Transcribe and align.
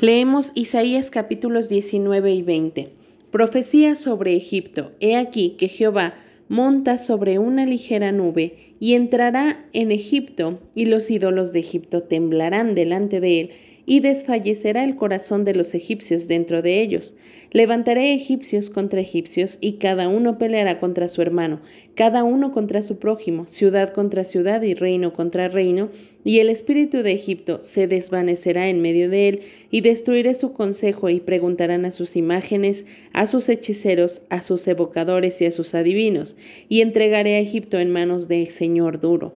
Leemos 0.00 0.52
Isaías 0.54 1.08
capítulos 1.08 1.70
19 1.70 2.34
y 2.34 2.42
20. 2.42 2.88
Profecía 3.30 3.94
sobre 3.94 4.36
Egipto. 4.36 4.92
He 5.00 5.16
aquí 5.16 5.56
que 5.56 5.68
Jehová 5.68 6.16
monta 6.50 6.98
sobre 6.98 7.38
una 7.38 7.64
ligera 7.64 8.12
nube 8.12 8.74
y 8.78 8.92
entrará 8.92 9.64
en 9.72 9.92
Egipto, 9.92 10.60
y 10.74 10.84
los 10.84 11.10
ídolos 11.10 11.54
de 11.54 11.60
Egipto 11.60 12.02
temblarán 12.02 12.74
delante 12.74 13.20
de 13.20 13.40
él, 13.40 13.50
y 13.86 14.00
desfallecerá 14.00 14.82
el 14.84 14.96
corazón 14.96 15.44
de 15.44 15.54
los 15.54 15.72
egipcios 15.72 16.26
dentro 16.26 16.60
de 16.60 16.82
ellos. 16.82 17.14
Levantaré 17.52 18.12
egipcios 18.12 18.68
contra 18.68 19.00
egipcios, 19.00 19.58
y 19.60 19.74
cada 19.74 20.08
uno 20.08 20.36
peleará 20.36 20.80
contra 20.80 21.06
su 21.06 21.22
hermano, 21.22 21.60
cada 21.94 22.24
uno 22.24 22.52
contra 22.52 22.82
su 22.82 22.98
prójimo, 22.98 23.46
ciudad 23.46 23.94
contra 23.94 24.24
ciudad 24.24 24.60
y 24.62 24.74
reino 24.74 25.12
contra 25.12 25.48
reino, 25.48 25.88
y 26.24 26.40
el 26.40 26.50
espíritu 26.50 27.04
de 27.04 27.12
Egipto 27.12 27.60
se 27.62 27.86
desvanecerá 27.86 28.68
en 28.68 28.82
medio 28.82 29.08
de 29.08 29.28
él, 29.28 29.40
y 29.70 29.80
destruiré 29.80 30.34
su 30.34 30.52
consejo, 30.52 31.08
y 31.08 31.20
preguntarán 31.20 31.84
a 31.84 31.92
sus 31.92 32.16
imágenes, 32.16 32.84
a 33.12 33.28
sus 33.28 33.48
hechiceros, 33.48 34.22
a 34.28 34.42
sus 34.42 34.66
evocadores 34.66 35.40
y 35.40 35.46
a 35.46 35.52
sus 35.52 35.74
adivinos, 35.74 36.36
y 36.68 36.80
entregaré 36.80 37.36
a 37.36 37.40
Egipto 37.40 37.78
en 37.78 37.92
manos 37.92 38.26
de 38.26 38.44
Señor 38.46 39.00
duro. 39.00 39.35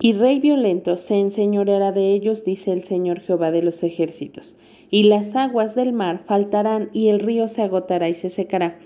Y 0.00 0.12
rey 0.12 0.38
violento 0.38 0.96
se 0.96 1.16
enseñoreará 1.18 1.90
de 1.90 2.12
ellos, 2.12 2.44
dice 2.44 2.72
el 2.72 2.84
Señor 2.84 3.20
Jehová 3.20 3.50
de 3.50 3.62
los 3.62 3.82
ejércitos. 3.82 4.56
Y 4.90 5.04
las 5.04 5.34
aguas 5.34 5.74
del 5.74 5.92
mar 5.92 6.22
faltarán, 6.24 6.88
y 6.92 7.08
el 7.08 7.18
río 7.18 7.48
se 7.48 7.62
agotará 7.62 8.08
y 8.08 8.14
se 8.14 8.30
secará. 8.30 8.78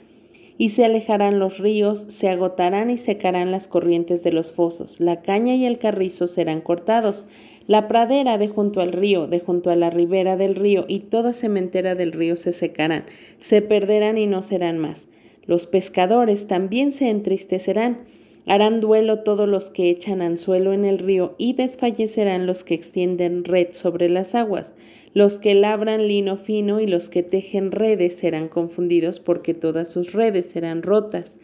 Y 0.56 0.70
se 0.70 0.86
alejarán 0.86 1.38
los 1.38 1.58
ríos, 1.58 2.06
se 2.08 2.30
agotarán 2.30 2.88
y 2.88 2.96
secarán 2.96 3.50
las 3.50 3.68
corrientes 3.68 4.22
de 4.22 4.32
los 4.32 4.52
fosos. 4.52 5.00
La 5.00 5.20
caña 5.20 5.54
y 5.54 5.66
el 5.66 5.78
carrizo 5.78 6.26
serán 6.28 6.62
cortados. 6.62 7.26
La 7.66 7.88
pradera 7.88 8.38
de 8.38 8.48
junto 8.48 8.80
al 8.80 8.92
río, 8.92 9.26
de 9.26 9.38
junto 9.38 9.70
a 9.70 9.76
la 9.76 9.90
ribera 9.90 10.38
del 10.38 10.54
río, 10.54 10.86
y 10.88 11.00
toda 11.00 11.34
sementera 11.34 11.94
del 11.94 12.12
río 12.12 12.36
se 12.36 12.52
secarán, 12.52 13.04
se 13.38 13.60
perderán 13.60 14.16
y 14.16 14.26
no 14.26 14.40
serán 14.40 14.78
más. 14.78 15.06
Los 15.44 15.66
pescadores 15.66 16.46
también 16.46 16.92
se 16.92 17.10
entristecerán 17.10 17.98
Harán 18.46 18.80
duelo 18.80 19.20
todos 19.20 19.48
los 19.48 19.70
que 19.70 19.88
echan 19.88 20.20
anzuelo 20.20 20.72
en 20.72 20.84
el 20.84 20.98
río 20.98 21.34
y 21.38 21.52
desfallecerán 21.52 22.46
los 22.46 22.64
que 22.64 22.74
extienden 22.74 23.44
red 23.44 23.68
sobre 23.72 24.08
las 24.08 24.34
aguas. 24.34 24.74
Los 25.14 25.38
que 25.38 25.54
labran 25.54 26.08
lino 26.08 26.36
fino 26.36 26.80
y 26.80 26.86
los 26.86 27.08
que 27.08 27.22
tejen 27.22 27.70
redes 27.70 28.14
serán 28.14 28.48
confundidos 28.48 29.20
porque 29.20 29.54
todas 29.54 29.90
sus 29.90 30.12
redes 30.12 30.46
serán 30.46 30.82
rotas. 30.82 31.36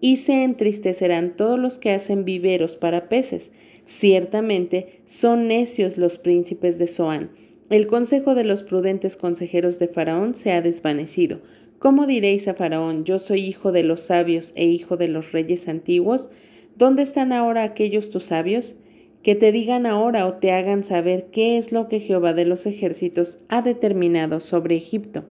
Y 0.00 0.18
se 0.18 0.44
entristecerán 0.44 1.36
todos 1.36 1.58
los 1.58 1.78
que 1.78 1.90
hacen 1.90 2.24
viveros 2.24 2.76
para 2.76 3.08
peces. 3.08 3.50
Ciertamente 3.86 5.00
son 5.06 5.48
necios 5.48 5.98
los 5.98 6.18
príncipes 6.18 6.78
de 6.78 6.86
Zoán. 6.86 7.30
El 7.68 7.86
consejo 7.86 8.34
de 8.34 8.44
los 8.44 8.62
prudentes 8.62 9.16
consejeros 9.16 9.78
de 9.78 9.88
Faraón 9.88 10.34
se 10.34 10.52
ha 10.52 10.62
desvanecido. 10.62 11.40
¿Cómo 11.78 12.06
diréis 12.06 12.48
a 12.48 12.54
Faraón, 12.54 13.04
yo 13.04 13.18
soy 13.18 13.40
hijo 13.40 13.70
de 13.70 13.82
los 13.82 14.00
sabios 14.00 14.52
e 14.54 14.64
hijo 14.66 14.96
de 14.96 15.08
los 15.08 15.32
reyes 15.32 15.68
antiguos? 15.68 16.30
¿Dónde 16.74 17.02
están 17.02 17.32
ahora 17.32 17.64
aquellos 17.64 18.08
tus 18.08 18.24
sabios? 18.26 18.76
Que 19.22 19.34
te 19.34 19.52
digan 19.52 19.84
ahora 19.84 20.26
o 20.26 20.34
te 20.34 20.52
hagan 20.52 20.84
saber 20.84 21.28
qué 21.30 21.58
es 21.58 21.72
lo 21.72 21.88
que 21.88 22.00
Jehová 22.00 22.32
de 22.32 22.46
los 22.46 22.64
ejércitos 22.64 23.38
ha 23.48 23.60
determinado 23.60 24.40
sobre 24.40 24.76
Egipto. 24.76 25.24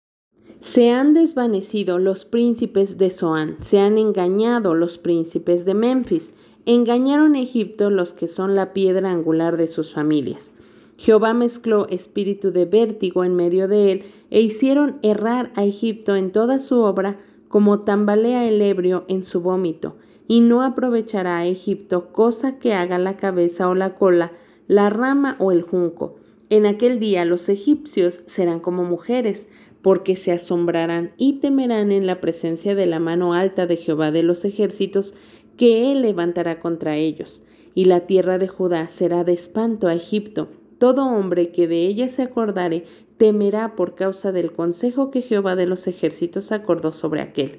Se 0.59 0.91
han 0.91 1.13
desvanecido 1.13 1.97
los 1.97 2.25
príncipes 2.25 2.97
de 2.97 3.09
Zoán, 3.09 3.57
se 3.61 3.79
han 3.79 3.97
engañado 3.97 4.75
los 4.75 4.97
príncipes 4.97 5.65
de 5.65 5.73
Memphis, 5.73 6.33
engañaron 6.65 7.35
a 7.35 7.41
Egipto 7.41 7.89
los 7.89 8.13
que 8.13 8.27
son 8.27 8.55
la 8.55 8.73
piedra 8.73 9.11
angular 9.11 9.57
de 9.57 9.67
sus 9.67 9.93
familias. 9.93 10.51
Jehová 10.97 11.33
mezcló 11.33 11.87
espíritu 11.89 12.51
de 12.51 12.65
vértigo 12.65 13.23
en 13.23 13.35
medio 13.35 13.67
de 13.67 13.91
él 13.91 14.03
e 14.29 14.41
hicieron 14.41 14.97
errar 15.01 15.51
a 15.55 15.63
Egipto 15.65 16.15
en 16.15 16.31
toda 16.31 16.59
su 16.59 16.79
obra 16.79 17.19
como 17.47 17.81
tambalea 17.81 18.47
el 18.47 18.61
ebrio 18.61 19.05
en 19.07 19.23
su 19.23 19.41
vómito, 19.41 19.95
y 20.27 20.41
no 20.41 20.61
aprovechará 20.61 21.37
a 21.37 21.45
Egipto 21.45 22.11
cosa 22.11 22.57
que 22.59 22.73
haga 22.73 22.97
la 22.97 23.17
cabeza 23.17 23.69
o 23.69 23.75
la 23.75 23.95
cola, 23.95 24.31
la 24.67 24.89
rama 24.89 25.35
o 25.39 25.51
el 25.51 25.61
junco. 25.61 26.15
En 26.49 26.65
aquel 26.65 26.99
día 26.99 27.25
los 27.25 27.49
egipcios 27.49 28.23
serán 28.25 28.59
como 28.59 28.83
mujeres, 28.83 29.47
porque 29.81 30.15
se 30.15 30.31
asombrarán 30.31 31.11
y 31.15 31.33
temerán 31.33 31.91
en 31.91 32.07
la 32.07 32.19
presencia 32.19 32.73
de 32.73 32.87
la 32.87 32.99
mano 32.99 33.33
alta 33.33 33.67
de 33.67 33.77
Jehová 33.77 34.11
de 34.11 34.23
los 34.23 34.43
ejércitos, 34.43 35.13
que 35.57 35.91
él 35.91 36.01
levantará 36.01 36.59
contra 36.59 36.97
ellos. 36.97 37.43
Y 37.75 37.85
la 37.85 38.01
tierra 38.01 38.37
de 38.37 38.47
Judá 38.47 38.87
será 38.87 39.23
de 39.23 39.33
espanto 39.33 39.87
a 39.87 39.93
Egipto, 39.93 40.47
todo 40.85 41.07
hombre 41.07 41.49
que 41.49 41.67
de 41.67 41.87
ella 41.87 42.09
se 42.09 42.21
acordare 42.21 42.83
temerá 43.17 43.75
por 43.75 43.95
causa 43.95 44.31
del 44.31 44.51
consejo 44.51 45.09
que 45.09 45.23
Jehová 45.23 45.55
de 45.55 45.65
los 45.65 45.87
ejércitos 45.87 46.51
acordó 46.51 46.93
sobre 46.93 47.21
aquel. 47.21 47.57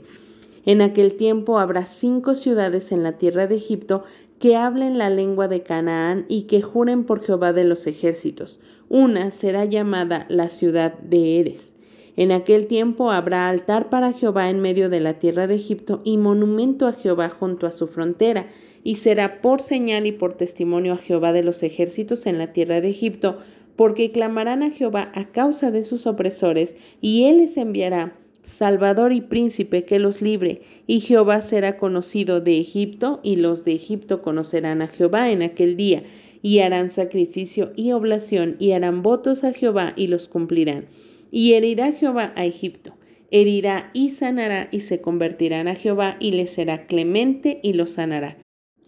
En 0.64 0.80
aquel 0.80 1.16
tiempo 1.16 1.58
habrá 1.58 1.86
cinco 1.86 2.36
ciudades 2.36 2.92
en 2.92 3.02
la 3.02 3.18
tierra 3.18 3.48
de 3.48 3.56
Egipto 3.56 4.04
que 4.38 4.54
hablen 4.54 4.96
la 4.96 5.10
lengua 5.10 5.48
de 5.48 5.64
Canaán 5.64 6.24
y 6.28 6.42
que 6.42 6.62
juren 6.62 7.02
por 7.02 7.20
Jehová 7.20 7.52
de 7.52 7.64
los 7.64 7.88
ejércitos. 7.88 8.60
Una 8.88 9.32
será 9.32 9.64
llamada 9.64 10.26
la 10.28 10.48
ciudad 10.48 10.96
de 10.96 11.40
Eres. 11.40 11.75
En 12.16 12.32
aquel 12.32 12.66
tiempo 12.66 13.10
habrá 13.10 13.48
altar 13.48 13.90
para 13.90 14.12
Jehová 14.12 14.48
en 14.48 14.60
medio 14.60 14.88
de 14.88 15.00
la 15.00 15.18
tierra 15.18 15.46
de 15.46 15.54
Egipto 15.54 16.00
y 16.02 16.16
monumento 16.16 16.86
a 16.86 16.94
Jehová 16.94 17.28
junto 17.28 17.66
a 17.66 17.72
su 17.72 17.86
frontera, 17.86 18.48
y 18.82 18.96
será 18.96 19.42
por 19.42 19.60
señal 19.60 20.06
y 20.06 20.12
por 20.12 20.34
testimonio 20.34 20.94
a 20.94 20.98
Jehová 20.98 21.34
de 21.34 21.44
los 21.44 21.62
ejércitos 21.62 22.24
en 22.26 22.38
la 22.38 22.52
tierra 22.54 22.80
de 22.80 22.88
Egipto, 22.88 23.38
porque 23.76 24.12
clamarán 24.12 24.62
a 24.62 24.70
Jehová 24.70 25.12
a 25.14 25.26
causa 25.26 25.70
de 25.70 25.84
sus 25.84 26.06
opresores, 26.06 26.74
y 27.02 27.24
él 27.24 27.38
les 27.38 27.58
enviará 27.58 28.16
Salvador 28.42 29.12
y 29.12 29.20
príncipe 29.20 29.84
que 29.84 29.98
los 29.98 30.22
libre, 30.22 30.62
y 30.86 31.00
Jehová 31.00 31.42
será 31.42 31.76
conocido 31.76 32.40
de 32.40 32.58
Egipto, 32.58 33.20
y 33.22 33.36
los 33.36 33.64
de 33.64 33.74
Egipto 33.74 34.22
conocerán 34.22 34.80
a 34.80 34.86
Jehová 34.86 35.30
en 35.30 35.42
aquel 35.42 35.76
día, 35.76 36.04
y 36.40 36.60
harán 36.60 36.90
sacrificio 36.90 37.72
y 37.76 37.92
oblación, 37.92 38.56
y 38.58 38.70
harán 38.70 39.02
votos 39.02 39.44
a 39.44 39.52
Jehová, 39.52 39.92
y 39.96 40.06
los 40.06 40.28
cumplirán. 40.28 40.86
Y 41.36 41.52
herirá 41.52 41.92
Jehová 41.92 42.32
a 42.34 42.46
Egipto, 42.46 42.94
herirá 43.30 43.90
y 43.92 44.08
sanará, 44.08 44.70
y 44.72 44.80
se 44.80 45.02
convertirán 45.02 45.68
a 45.68 45.74
Jehová, 45.74 46.16
y 46.18 46.30
les 46.30 46.48
será 46.48 46.86
clemente, 46.86 47.60
y 47.62 47.74
los 47.74 47.90
sanará. 47.90 48.38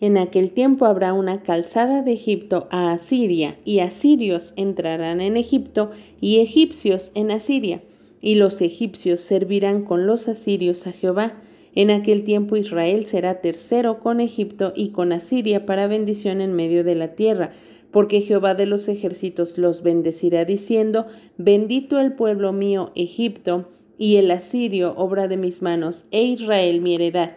En 0.00 0.16
aquel 0.16 0.52
tiempo 0.52 0.86
habrá 0.86 1.12
una 1.12 1.42
calzada 1.42 2.00
de 2.00 2.12
Egipto 2.12 2.66
a 2.70 2.92
Asiria, 2.92 3.58
y 3.66 3.80
asirios 3.80 4.54
entrarán 4.56 5.20
en 5.20 5.36
Egipto, 5.36 5.90
y 6.22 6.38
egipcios 6.38 7.12
en 7.14 7.32
Asiria, 7.32 7.82
y 8.22 8.36
los 8.36 8.62
egipcios 8.62 9.20
servirán 9.20 9.82
con 9.82 10.06
los 10.06 10.26
asirios 10.26 10.86
a 10.86 10.92
Jehová. 10.92 11.42
En 11.74 11.90
aquel 11.90 12.24
tiempo 12.24 12.56
Israel 12.56 13.04
será 13.04 13.42
tercero 13.42 14.00
con 14.00 14.20
Egipto 14.20 14.72
y 14.74 14.92
con 14.92 15.12
Asiria 15.12 15.66
para 15.66 15.86
bendición 15.86 16.40
en 16.40 16.54
medio 16.54 16.82
de 16.82 16.94
la 16.94 17.14
tierra, 17.14 17.52
porque 17.90 18.20
Jehová 18.20 18.54
de 18.54 18.66
los 18.66 18.88
ejércitos 18.88 19.58
los 19.58 19.82
bendecirá 19.82 20.44
diciendo, 20.44 21.06
bendito 21.36 21.98
el 21.98 22.12
pueblo 22.12 22.52
mío 22.52 22.92
Egipto, 22.94 23.68
y 23.98 24.16
el 24.16 24.30
asirio 24.30 24.94
obra 24.96 25.26
de 25.26 25.36
mis 25.36 25.60
manos, 25.60 26.04
e 26.10 26.22
Israel 26.22 26.80
mi 26.80 26.94
heredad. 26.94 27.32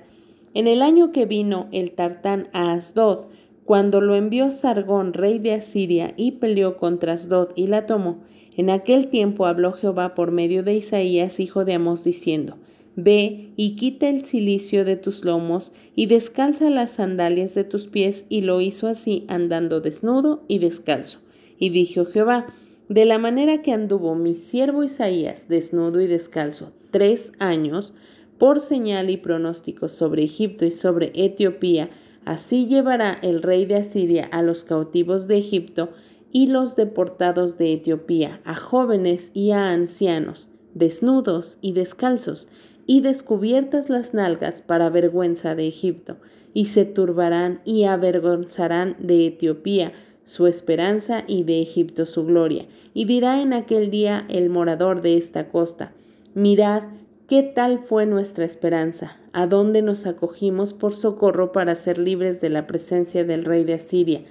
En 0.53 0.67
el 0.67 0.81
año 0.81 1.11
que 1.11 1.25
vino 1.25 1.67
el 1.71 1.91
Tartán 1.93 2.49
a 2.53 2.73
Asdod, 2.73 3.27
cuando 3.65 4.01
lo 4.01 4.15
envió 4.15 4.51
Sargón, 4.51 5.13
rey 5.13 5.39
de 5.39 5.53
Asiria, 5.53 6.13
y 6.17 6.33
peleó 6.33 6.77
contra 6.77 7.13
Asdod 7.13 7.49
y 7.55 7.67
la 7.67 7.85
tomó, 7.85 8.19
en 8.55 8.69
aquel 8.69 9.07
tiempo 9.07 9.45
habló 9.45 9.71
Jehová 9.71 10.13
por 10.13 10.31
medio 10.31 10.61
de 10.61 10.75
Isaías, 10.75 11.39
hijo 11.39 11.65
de 11.65 11.73
Amós, 11.73 12.03
diciendo, 12.03 12.57
Ve 13.03 13.51
y 13.55 13.75
quita 13.75 14.09
el 14.09 14.25
cilicio 14.25 14.85
de 14.85 14.95
tus 14.95 15.25
lomos 15.25 15.71
y 15.95 16.05
descalza 16.05 16.69
las 16.69 16.91
sandalias 16.91 17.55
de 17.55 17.63
tus 17.63 17.87
pies, 17.87 18.25
y 18.29 18.41
lo 18.41 18.61
hizo 18.61 18.87
así, 18.87 19.25
andando 19.27 19.81
desnudo 19.81 20.43
y 20.47 20.59
descalzo. 20.59 21.19
Y 21.57 21.69
dijo 21.69 22.05
Jehová, 22.05 22.47
de 22.89 23.05
la 23.05 23.17
manera 23.17 23.61
que 23.61 23.73
anduvo 23.73 24.13
mi 24.15 24.35
siervo 24.35 24.83
Isaías, 24.83 25.47
desnudo 25.47 25.99
y 26.01 26.07
descalzo, 26.07 26.73
tres 26.91 27.31
años, 27.39 27.93
por 28.37 28.59
señal 28.59 29.09
y 29.09 29.17
pronóstico 29.17 29.87
sobre 29.87 30.23
Egipto 30.23 30.65
y 30.65 30.71
sobre 30.71 31.11
Etiopía, 31.15 31.89
así 32.25 32.67
llevará 32.67 33.17
el 33.21 33.41
rey 33.41 33.65
de 33.65 33.77
Asiria 33.77 34.25
a 34.25 34.43
los 34.43 34.63
cautivos 34.63 35.27
de 35.27 35.37
Egipto 35.37 35.89
y 36.31 36.47
los 36.47 36.75
deportados 36.75 37.57
de 37.57 37.73
Etiopía, 37.73 38.41
a 38.43 38.55
jóvenes 38.55 39.31
y 39.33 39.51
a 39.51 39.69
ancianos, 39.69 40.49
desnudos 40.73 41.57
y 41.61 41.73
descalzos, 41.73 42.47
y 42.85 43.01
descubiertas 43.01 43.89
las 43.89 44.13
nalgas 44.13 44.61
para 44.61 44.89
vergüenza 44.89 45.55
de 45.55 45.67
Egipto, 45.67 46.17
y 46.53 46.65
se 46.65 46.85
turbarán 46.85 47.61
y 47.63 47.85
avergonzarán 47.85 48.95
de 48.99 49.27
Etiopía 49.27 49.93
su 50.23 50.47
esperanza 50.47 51.23
y 51.27 51.43
de 51.43 51.61
Egipto 51.61 52.05
su 52.05 52.25
gloria. 52.25 52.65
Y 52.93 53.05
dirá 53.05 53.41
en 53.41 53.53
aquel 53.53 53.89
día 53.89 54.25
el 54.29 54.49
morador 54.49 55.01
de 55.01 55.17
esta 55.17 55.49
costa, 55.49 55.93
mirad, 56.33 56.83
¿Qué 57.31 57.43
tal 57.43 57.79
fue 57.79 58.05
nuestra 58.05 58.43
esperanza? 58.43 59.17
¿A 59.31 59.47
dónde 59.47 59.81
nos 59.81 60.05
acogimos 60.05 60.73
por 60.73 60.93
socorro 60.93 61.53
para 61.53 61.75
ser 61.75 61.97
libres 61.97 62.41
de 62.41 62.49
la 62.49 62.67
presencia 62.67 63.23
del 63.23 63.45
rey 63.45 63.63
de 63.63 63.75
Asiria? 63.75 64.23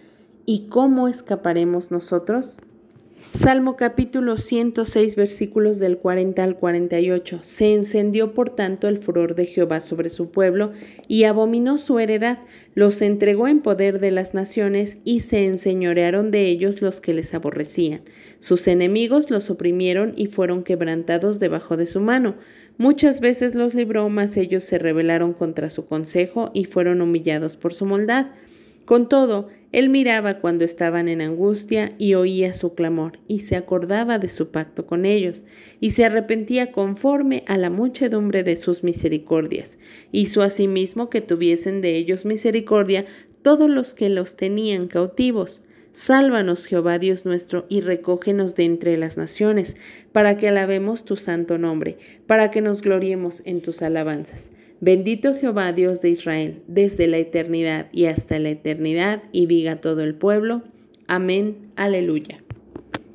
¿Y 0.45 0.67
cómo 0.67 1.09
escaparemos 1.09 1.91
nosotros? 1.91 2.59
Salmo 3.35 3.77
capítulo 3.77 4.37
106 4.37 5.15
versículos 5.15 5.79
del 5.79 5.99
40 5.99 6.43
al 6.43 6.57
48. 6.57 7.39
Se 7.43 7.73
encendió 7.73 8.35
por 8.35 8.51
tanto 8.51 8.89
el 8.89 8.99
furor 8.99 9.37
de 9.37 9.47
Jehová 9.47 9.81
sobre 9.81 10.11
su 10.11 10.33
pueblo 10.33 10.73
y 11.07 11.25
abominó 11.25 11.79
su 11.79 12.01
heredad, 12.01 12.41
los 12.75 13.01
entregó 13.01 13.47
en 13.47 13.61
poder 13.61 14.01
de 14.01 14.11
las 14.11 14.35
naciones 14.35 14.99
y 15.05 15.21
se 15.21 15.47
enseñorearon 15.47 16.33
de 16.33 16.47
ellos 16.47 16.83
los 16.83 17.01
que 17.01 17.15
les 17.15 17.33
aborrecían. 17.33 18.03
Sus 18.41 18.67
enemigos 18.67 19.31
los 19.31 19.49
oprimieron 19.49 20.13
y 20.17 20.27
fueron 20.27 20.65
quebrantados 20.65 21.39
debajo 21.39 21.77
de 21.77 21.87
su 21.87 22.01
mano. 22.01 22.35
Muchas 22.79 23.21
veces 23.21 23.55
los 23.55 23.75
libró, 23.75 24.09
mas 24.09 24.37
ellos 24.37 24.65
se 24.65 24.79
rebelaron 24.79 25.35
contra 25.35 25.71
su 25.71 25.87
consejo 25.87 26.51
y 26.53 26.65
fueron 26.65 27.01
humillados 27.01 27.57
por 27.57 27.75
su 27.75 27.87
maldad. 27.87 28.27
Con 28.85 29.09
todo, 29.09 29.49
él 29.73 29.89
miraba 29.89 30.41
cuando 30.41 30.65
estaban 30.65 31.07
en 31.07 31.21
angustia 31.21 31.93
y 31.97 32.15
oía 32.15 32.55
su 32.55 32.75
clamor, 32.75 33.21
y 33.29 33.41
se 33.41 33.55
acordaba 33.55 34.19
de 34.19 34.29
su 34.29 34.51
pacto 34.51 34.85
con 34.85 35.07
ellos, 35.07 35.45
y 35.79 35.93
se 35.93 36.05
arrepentía 36.05 36.73
conforme 36.73 37.45
a 37.47 37.57
la 37.57 37.71
muchedumbre 37.71 38.43
de 38.43 38.57
sus 38.57 38.83
misericordias. 38.83 39.79
Hizo 40.11 40.43
asimismo 40.43 41.09
que 41.09 41.21
tuviesen 41.21 41.83
de 41.83 41.95
ellos 41.95 42.25
misericordia 42.25 43.07
todos 43.43 43.71
los 43.71 43.95
que 43.95 44.09
los 44.09 44.37
tenían 44.37 44.89
cautivos. 44.89 45.63
Sálvanos, 45.93 46.67
Jehová 46.67 46.99
Dios 46.99 47.25
nuestro, 47.25 47.67
y 47.69 47.81
recógenos 47.81 48.57
de 48.57 48.65
entre 48.65 48.97
las 48.97 49.17
naciones, 49.17 49.77
para 50.11 50.37
que 50.37 50.49
alabemos 50.49 51.05
tu 51.05 51.17
santo 51.17 51.59
nombre, 51.59 51.97
para 52.27 52.51
que 52.51 52.61
nos 52.61 52.83
gloriemos 52.83 53.43
en 53.45 53.61
tus 53.61 53.83
alabanzas. 53.83 54.51
Bendito 54.83 55.35
Jehová 55.35 55.75
Dios 55.75 56.01
de 56.01 56.09
Israel, 56.09 56.63
desde 56.67 57.07
la 57.07 57.19
eternidad 57.19 57.89
y 57.93 58.07
hasta 58.07 58.39
la 58.39 58.49
eternidad, 58.49 59.23
y 59.31 59.45
diga 59.45 59.77
todo 59.77 60.03
el 60.03 60.15
pueblo. 60.15 60.63
Amén. 61.07 61.71
Aleluya. 61.77 62.43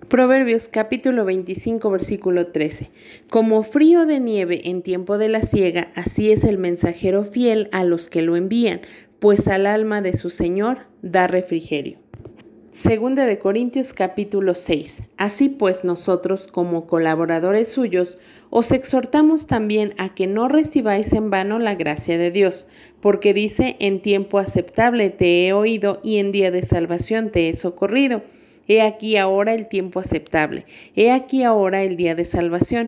Proverbios 0.07 0.67
capítulo 0.67 1.25
25 1.25 1.89
versículo 1.89 2.47
13. 2.47 2.91
Como 3.31 3.63
frío 3.63 4.06
de 4.06 4.19
nieve 4.19 4.69
en 4.69 4.83
tiempo 4.83 5.17
de 5.17 5.29
la 5.29 5.41
siega, 5.41 5.91
así 5.95 6.31
es 6.31 6.44
el 6.44 6.59
mensajero 6.59 7.23
fiel 7.23 7.68
a 7.71 7.83
los 7.83 8.09
que 8.09 8.21
lo 8.21 8.35
envían, 8.35 8.81
pues 9.18 9.47
al 9.47 9.65
alma 9.65 10.03
de 10.03 10.13
su 10.13 10.29
Señor 10.29 10.85
da 11.01 11.25
refrigerio. 11.25 11.97
Segunda 12.75 13.25
de 13.25 13.39
Corintios 13.39 13.94
capítulo 13.94 14.54
6. 14.54 15.04
Así 15.16 15.48
pues 15.48 15.86
nosotros 15.86 16.45
como 16.45 16.88
colaboradores 16.88 17.72
suyos 17.72 18.18
os 18.50 18.74
exhortamos 18.74 19.48
también 19.48 19.94
a 19.98 20.13
que 20.13 20.27
no 20.27 20.50
recibáis 20.50 21.13
en 21.13 21.30
vano 21.30 21.57
la 21.57 21.75
gracia 21.75 22.18
de 22.18 22.31
Dios, 22.31 22.68
porque 23.00 23.33
dice, 23.33 23.77
en 23.80 24.01
tiempo 24.01 24.39
aceptable 24.39 25.10
te 25.10 25.48
he 25.48 25.54
oído 25.54 26.01
y 26.04 26.18
en 26.18 26.33
día 26.33 26.51
de 26.51 26.63
salvación 26.63 27.31
te 27.31 27.48
he 27.48 27.56
socorrido. 27.56 28.24
He 28.68 28.81
aquí 28.81 29.16
ahora 29.16 29.54
el 29.54 29.69
tiempo 29.69 30.01
aceptable, 30.01 30.66
he 30.98 31.12
aquí 31.12 31.44
ahora 31.44 31.81
el 31.81 31.95
día 31.95 32.13
de 32.13 32.25
salvación. 32.25 32.88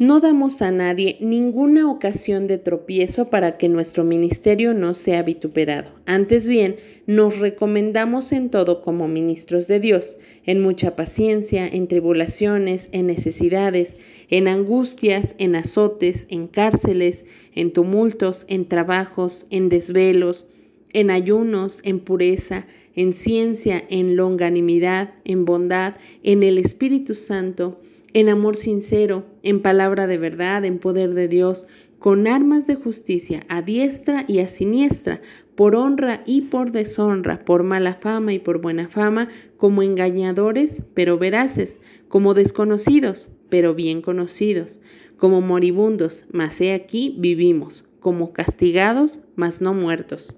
No 0.00 0.20
damos 0.20 0.62
a 0.62 0.70
nadie 0.70 1.18
ninguna 1.20 1.90
ocasión 1.90 2.46
de 2.46 2.56
tropiezo 2.56 3.28
para 3.28 3.58
que 3.58 3.68
nuestro 3.68 4.02
ministerio 4.02 4.72
no 4.72 4.94
sea 4.94 5.22
vituperado. 5.22 5.90
Antes 6.06 6.48
bien, 6.48 6.76
nos 7.06 7.38
recomendamos 7.38 8.32
en 8.32 8.48
todo 8.48 8.80
como 8.80 9.08
ministros 9.08 9.68
de 9.68 9.78
Dios, 9.78 10.16
en 10.46 10.62
mucha 10.62 10.96
paciencia, 10.96 11.68
en 11.68 11.86
tribulaciones, 11.86 12.88
en 12.92 13.08
necesidades, 13.08 13.98
en 14.30 14.48
angustias, 14.48 15.34
en 15.36 15.54
azotes, 15.54 16.26
en 16.30 16.46
cárceles, 16.46 17.26
en 17.54 17.70
tumultos, 17.70 18.46
en 18.48 18.68
trabajos, 18.68 19.46
en 19.50 19.68
desvelos, 19.68 20.46
en 20.94 21.10
ayunos, 21.10 21.80
en 21.84 22.00
pureza, 22.00 22.66
en 22.94 23.12
ciencia, 23.12 23.84
en 23.90 24.16
longanimidad, 24.16 25.12
en 25.26 25.44
bondad, 25.44 25.96
en 26.22 26.42
el 26.42 26.56
Espíritu 26.56 27.14
Santo, 27.14 27.82
en 28.12 28.28
amor 28.28 28.56
sincero, 28.56 29.24
en 29.42 29.60
palabra 29.62 30.06
de 30.06 30.18
verdad, 30.18 30.64
en 30.64 30.78
poder 30.78 31.14
de 31.14 31.28
Dios, 31.28 31.66
con 31.98 32.26
armas 32.26 32.66
de 32.66 32.76
justicia 32.76 33.44
a 33.48 33.60
diestra 33.60 34.24
y 34.26 34.38
a 34.38 34.48
siniestra, 34.48 35.20
por 35.54 35.76
honra 35.76 36.22
y 36.24 36.42
por 36.42 36.72
deshonra, 36.72 37.44
por 37.44 37.62
mala 37.62 37.94
fama 37.94 38.32
y 38.32 38.38
por 38.38 38.62
buena 38.62 38.88
fama, 38.88 39.28
como 39.58 39.82
engañadores, 39.82 40.82
pero 40.94 41.18
veraces, 41.18 41.78
como 42.08 42.32
desconocidos, 42.32 43.28
pero 43.50 43.74
bien 43.74 44.00
conocidos, 44.00 44.80
como 45.18 45.42
moribundos, 45.42 46.24
mas 46.32 46.58
he 46.62 46.72
aquí 46.72 47.14
vivimos, 47.18 47.84
como 48.00 48.32
castigados, 48.32 49.18
mas 49.36 49.60
no 49.60 49.74
muertos, 49.74 50.34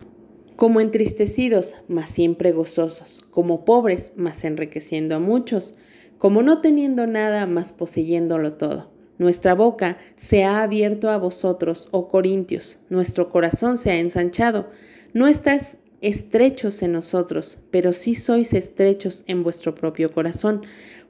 como 0.57 0.81
entristecidos, 0.81 1.77
mas 1.87 2.11
siempre 2.11 2.51
gozosos, 2.51 3.25
como 3.31 3.65
pobres, 3.65 4.13
mas 4.17 4.43
enriqueciendo 4.43 5.15
a 5.15 5.21
muchos, 5.21 5.77
como 6.23 6.45
no 6.45 6.61
teniendo 6.61 7.09
nada, 7.09 7.47
mas 7.47 7.73
poseyéndolo 7.73 8.53
todo. 8.53 8.93
Nuestra 9.19 9.57
boca 9.57 9.99
se 10.15 10.45
ha 10.45 10.63
abierto 10.63 11.11
a 11.11 11.19
vosotros, 11.19 11.89
oh 11.91 12.07
Corintios, 12.07 12.79
nuestro 12.91 13.29
corazón 13.29 13.77
se 13.77 13.91
ha 13.91 13.97
ensanchado. 13.97 14.71
No 15.15 15.27
estáis 15.27 15.79
estrechos 16.01 16.81
en 16.83 16.93
nosotros, 16.93 17.59
pero 17.73 17.93
sí 17.93 18.15
sois 18.15 18.55
estrechos 18.55 19.25
en 19.27 19.43
vuestro 19.43 19.75
propio 19.75 20.13
corazón, 20.13 20.63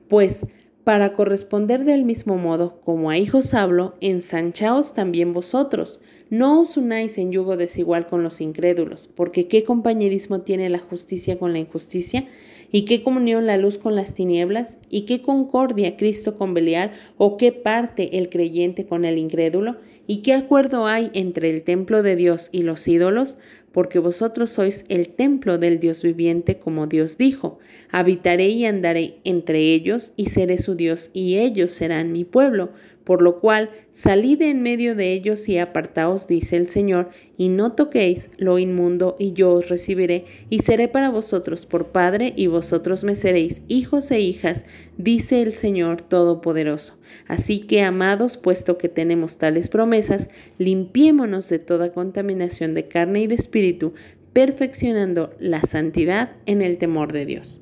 pues 0.09 0.47
para 0.85 1.13
corresponder 1.13 1.85
del 1.85 2.05
mismo 2.05 2.37
modo 2.37 2.81
como 2.85 3.11
a 3.11 3.19
hijos 3.19 3.55
hablo, 3.55 3.95
ensanchaos 4.01 4.95
también 4.95 5.33
vosotros. 5.33 6.01
No 6.29 6.61
os 6.61 6.77
unáis 6.77 7.19
en 7.19 7.31
yugo 7.31 7.57
desigual 7.57 8.07
con 8.07 8.23
los 8.23 8.41
incrédulos, 8.41 9.09
porque 9.15 9.49
¿qué 9.49 9.65
compañerismo 9.65 10.41
tiene 10.41 10.71
la 10.71 10.79
justicia 10.79 11.39
con 11.39 11.53
la 11.53 11.59
injusticia? 11.59 12.27
¿Y 12.73 12.87
qué 12.87 13.03
comunión 13.03 13.47
la 13.47 13.59
luz 13.59 13.77
con 13.77 13.95
las 13.95 14.15
tinieblas? 14.15 14.79
¿Y 14.89 15.03
qué 15.03 15.21
concordia 15.21 15.97
Cristo 15.99 16.39
con 16.39 16.55
Belial? 16.55 16.93
¿O 17.19 17.37
qué 17.37 17.53
parte 17.53 18.17
el 18.19 18.31
creyente 18.31 18.87
con 18.87 19.05
el 19.05 19.19
incrédulo? 19.19 19.77
¿Y 20.07 20.23
qué 20.23 20.33
acuerdo 20.33 20.87
hay 20.87 21.11
entre 21.13 21.51
el 21.51 21.63
templo 21.63 22.03
de 22.03 22.17
Dios 22.17 22.49
y 22.51 22.63
los 22.63 22.89
ídolos? 22.89 23.37
Porque 23.73 23.99
vosotros 23.99 24.51
sois 24.51 24.85
el 24.89 25.09
templo 25.09 25.59
del 25.59 25.81
Dios 25.81 26.03
viviente, 26.03 26.59
como 26.59 26.87
Dios 26.87 27.19
dijo, 27.19 27.59
habitaré 27.91 28.49
y 28.49 28.65
andaré 28.67 29.17
entre 29.25 29.61
ellos, 29.73 30.13
y 30.17 30.27
seré 30.27 30.59
su 30.59 30.75
Dios, 30.75 31.11
y 31.13 31.39
ellos 31.39 31.73
serán 31.73 32.13
mi 32.13 32.25
pueblo. 32.25 32.71
Por 33.05 33.21
lo 33.21 33.41
cual, 33.41 33.71
salid 33.91 34.41
en 34.43 34.63
medio 34.63 34.95
de 34.95 35.13
ellos 35.13 35.49
y 35.49 35.59
apartaos, 35.59 36.29
dice 36.29 36.57
el 36.57 36.69
Señor, 36.69 37.11
y 37.37 37.49
no 37.49 37.73
toquéis 37.73 38.31
lo 38.37 38.59
inmundo, 38.59 39.17
y 39.19 39.33
yo 39.33 39.53
os 39.53 39.69
recibiré, 39.69 40.25
y 40.51 40.61
seré 40.61 40.87
para 40.87 41.11
vosotros 41.11 41.67
por 41.67 41.89
Padre, 41.89 42.33
y 42.37 42.47
vosotros 42.47 43.03
me 43.03 43.17
seréis 43.17 43.63
hijos 43.67 44.11
e 44.11 44.21
hijas, 44.21 44.65
dice 44.99 45.43
el 45.43 45.53
Señor 45.53 46.03
Todopoderoso. 46.03 46.95
Así 47.27 47.61
que, 47.61 47.83
amados, 47.83 48.37
puesto 48.37 48.79
que 48.79 48.89
tenemos 48.89 49.39
tales 49.39 49.69
promesas, 49.69 50.29
limpiémonos 50.59 51.49
de 51.49 51.59
toda 51.59 51.93
contaminación 51.93 52.75
de 52.75 52.87
carne 52.87 53.23
y 53.23 53.27
de 53.27 53.35
espíritu, 53.35 53.95
perfeccionando 54.33 55.35
la 55.39 55.63
santidad 55.63 56.33
en 56.47 56.63
el 56.63 56.79
temor 56.79 57.13
de 57.13 57.27
Dios. 57.27 57.62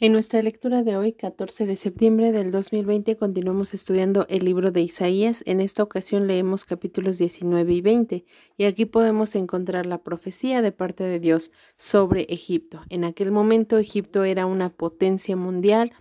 En 0.00 0.10
nuestra 0.10 0.42
lectura 0.42 0.82
de 0.82 0.96
hoy, 0.96 1.12
14 1.12 1.66
de 1.66 1.76
septiembre 1.76 2.32
del 2.32 2.50
2020, 2.50 3.16
continuamos 3.16 3.74
estudiando 3.74 4.26
el 4.28 4.44
libro 4.44 4.72
de 4.72 4.80
Isaías. 4.80 5.44
En 5.46 5.60
esta 5.60 5.84
ocasión 5.84 6.26
leemos 6.26 6.64
capítulos 6.64 7.16
19 7.18 7.72
y 7.72 7.80
20 7.80 8.24
y 8.56 8.64
aquí 8.64 8.86
podemos 8.86 9.36
encontrar 9.36 9.86
la 9.86 9.98
profecía 9.98 10.62
de 10.62 10.72
parte 10.72 11.04
de 11.04 11.20
Dios 11.20 11.52
sobre 11.76 12.22
Egipto. 12.22 12.82
En 12.90 13.04
aquel 13.04 13.30
momento 13.30 13.78
Egipto 13.78 14.24
era 14.24 14.46
una 14.46 14.68
potencia 14.68 15.36
mundial, 15.36 15.92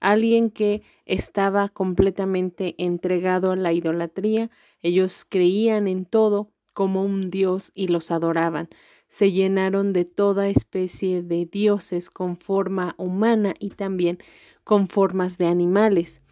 alguien 0.00 0.48
que 0.48 0.80
estaba 1.04 1.68
completamente 1.68 2.74
entregado 2.78 3.52
a 3.52 3.56
la 3.56 3.74
idolatría. 3.74 4.50
Ellos 4.80 5.26
creían 5.28 5.88
en 5.88 6.06
todo 6.06 6.50
como 6.72 7.04
un 7.04 7.28
dios 7.28 7.70
y 7.74 7.88
los 7.88 8.10
adoraban 8.12 8.70
se 9.12 9.30
llenaron 9.30 9.92
de 9.92 10.06
toda 10.06 10.48
especie 10.48 11.22
de 11.22 11.44
dioses 11.44 12.08
con 12.08 12.38
forma 12.38 12.94
humana 12.96 13.52
y 13.58 13.68
también 13.68 14.16
con 14.64 14.88
formas 14.88 15.36
de 15.36 15.48
animales. 15.48 16.22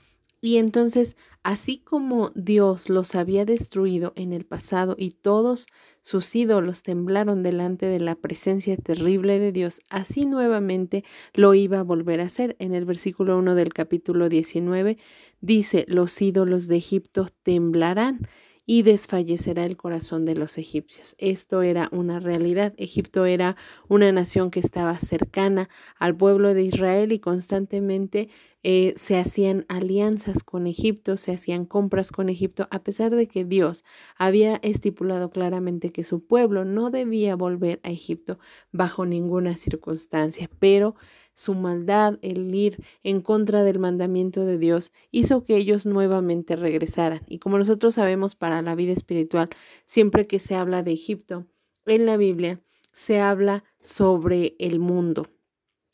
Y 0.41 0.57
entonces, 0.57 1.19
así 1.43 1.77
como 1.77 2.31
Dios 2.35 2.89
los 2.89 3.15
había 3.17 3.45
destruido 3.45 4.15
en 4.17 4.33
el 4.33 4.47
pasado 4.47 4.97
y 4.99 5.11
todos 5.11 5.67
sus 6.01 6.35
ídolos 6.35 6.83
temblaron 6.83 7.43
delante 7.43 7.85
de 7.85 8.01
la 8.01 8.15
presencia 8.15 8.79
terrible 8.79 9.39
de 9.39 9.53
Dios, 9.53 9.83
así 9.91 10.25
nuevamente 10.25 11.05
lo 11.35 11.53
iba 11.53 11.81
a 11.81 11.85
volver 11.85 12.23
a 12.23 12.25
hacer. 12.25 12.57
En 12.61 12.73
el 12.73 12.87
versículo 12.87 13.37
1 13.37 13.57
del 13.57 13.75
capítulo 13.75 14.31
19 14.31 14.97
dice, 15.43 15.85
los 15.87 16.23
ídolos 16.23 16.67
de 16.67 16.79
Egipto 16.79 17.27
temblarán 17.43 18.27
y 18.71 18.83
desfallecerá 18.83 19.65
el 19.65 19.77
corazón 19.77 20.25
de 20.25 20.37
los 20.37 20.57
egipcios. 20.57 21.17
Esto 21.19 21.63
era 21.63 21.89
una 21.91 22.21
realidad. 22.21 22.73
Egipto 22.77 23.25
era 23.25 23.57
una 23.89 24.13
nación 24.13 24.53
que 24.53 24.61
estaba 24.61 24.97
cercana 25.01 25.69
al 25.99 26.17
pueblo 26.17 26.55
de 26.55 26.63
Israel 26.63 27.11
y 27.11 27.19
constantemente 27.19 28.29
eh, 28.63 28.95
se 28.95 29.19
hacían 29.19 29.67
alianzas 29.69 30.45
con 30.45 30.69
Egipto, 30.69 31.17
se 31.17 31.33
hacían 31.33 31.65
compras 31.65 32.13
con 32.13 32.29
Egipto, 32.29 32.69
a 32.71 32.85
pesar 32.85 33.13
de 33.17 33.27
que 33.27 33.45
Dios 33.45 33.85
había 34.17 34.61
estipulado 34.63 35.31
claramente 35.31 35.91
que 35.91 36.05
su 36.05 36.25
pueblo 36.25 36.65
no 36.65 36.91
debía 36.91 37.35
volver 37.35 37.81
a 37.83 37.91
Egipto 37.91 38.39
bajo 38.71 39.05
ninguna 39.05 39.57
circunstancia. 39.57 40.49
Pero 40.61 40.95
su 41.35 41.55
maldad, 41.55 42.19
el 42.23 42.55
ir 42.55 42.83
en 43.03 43.21
contra 43.21 43.63
del 43.65 43.79
mandamiento 43.79 44.45
de 44.45 44.59
Dios, 44.59 44.93
hizo 45.11 45.45
que 45.45 45.57
ellos 45.57 45.87
nuevamente 45.87 46.57
regresaran. 46.57 47.23
Y 47.27 47.39
como 47.39 47.59
nosotros 47.59 47.95
sabemos 47.95 48.35
para 48.35 48.63
la 48.63 48.75
vida 48.75 48.93
espiritual, 48.93 49.49
siempre 49.85 50.27
que 50.27 50.39
se 50.39 50.55
habla 50.55 50.83
de 50.83 50.93
Egipto 50.93 51.47
en 51.87 52.07
la 52.07 52.17
Biblia, 52.17 52.61
se 52.93 53.21
habla 53.21 53.65
sobre 53.81 54.57
el 54.59 54.79
mundo 54.79 55.27